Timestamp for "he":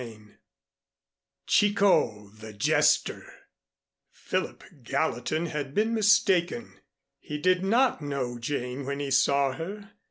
7.19-7.37, 8.99-9.11